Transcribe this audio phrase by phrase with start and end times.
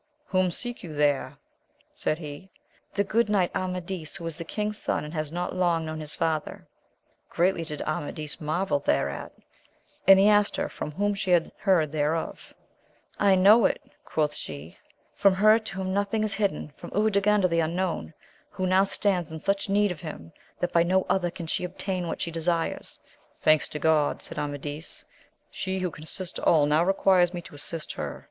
[0.25, 1.37] Whom seek you there?
[1.93, 2.49] said he.—
[2.95, 6.15] The good knight Amadis, w|;io is the king's son, and has not long known his
[6.15, 6.65] father.
[7.29, 9.73] Greatly did Amadis marvel thereat, \ AMADIS OF GAUL.
[9.83, 12.51] 65 and he asked her from whom she heard thereof.
[13.19, 14.75] I know it, quoth she,
[15.13, 18.15] from her to whom nothing is hidden, from Urganda the unknown,
[18.49, 22.07] who now stands in such need of him, that by no other can she obtain
[22.07, 22.99] what she desires.
[23.37, 24.17] Thanks to God!
[24.21, 25.05] repKed Amadis,
[25.51, 28.19] she who can assist all, now requires me to assist her.